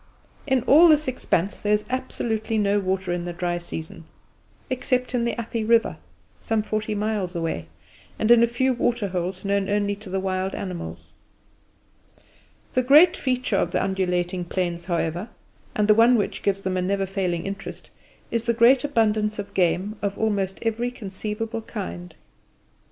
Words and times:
In 0.47 0.63
all 0.63 0.87
this 0.87 1.07
expanse 1.07 1.61
there 1.61 1.73
is 1.75 1.83
absolutely 1.87 2.57
no 2.57 2.79
water 2.79 3.13
in 3.13 3.25
the 3.25 3.33
dry 3.33 3.59
season, 3.59 4.05
except 4.67 5.13
in 5.13 5.25
the 5.25 5.39
Athi 5.39 5.63
River 5.63 5.97
(some 6.39 6.63
forty 6.63 6.95
miles 6.95 7.35
away) 7.35 7.67
and 8.17 8.31
in 8.31 8.41
a 8.41 8.47
few 8.47 8.73
water 8.73 9.09
holes 9.09 9.45
known 9.45 9.69
only 9.69 9.95
to 9.97 10.09
the 10.09 10.19
wild 10.19 10.55
animals. 10.55 11.13
The 12.73 12.81
great 12.81 13.15
feature 13.15 13.57
of 13.57 13.69
the 13.69 13.83
undulating 13.83 14.43
plains, 14.43 14.85
however, 14.85 15.29
and 15.75 15.87
the 15.87 15.93
one 15.93 16.15
which 16.15 16.41
gives 16.41 16.63
them 16.63 16.77
a 16.77 16.81
never 16.81 17.05
failing 17.05 17.45
interest, 17.45 17.91
is 18.31 18.45
the 18.45 18.53
great 18.55 18.83
abundance 18.83 19.37
of 19.37 19.53
game 19.53 19.97
of 20.01 20.17
almost 20.17 20.57
every 20.63 20.89
conceivable 20.89 21.61
kind. 21.61 22.15